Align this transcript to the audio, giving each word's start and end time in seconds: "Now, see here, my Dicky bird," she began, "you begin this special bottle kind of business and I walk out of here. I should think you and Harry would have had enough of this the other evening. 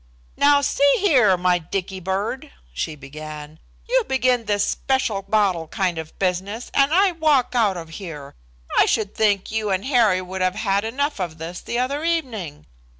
"Now, 0.35 0.61
see 0.61 0.95
here, 0.97 1.37
my 1.37 1.59
Dicky 1.59 1.99
bird," 1.99 2.51
she 2.73 2.95
began, 2.95 3.59
"you 3.87 4.03
begin 4.07 4.45
this 4.45 4.63
special 4.65 5.21
bottle 5.21 5.67
kind 5.67 5.99
of 5.99 6.17
business 6.17 6.71
and 6.73 6.91
I 6.91 7.11
walk 7.11 7.53
out 7.53 7.77
of 7.77 7.89
here. 8.01 8.33
I 8.79 8.87
should 8.87 9.13
think 9.13 9.51
you 9.51 9.69
and 9.69 9.85
Harry 9.85 10.19
would 10.19 10.41
have 10.41 10.55
had 10.55 10.83
enough 10.85 11.19
of 11.19 11.37
this 11.37 11.61
the 11.61 11.77
other 11.77 12.03
evening. 12.03 12.65